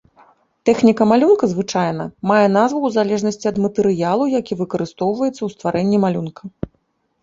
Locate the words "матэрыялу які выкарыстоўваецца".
3.69-5.39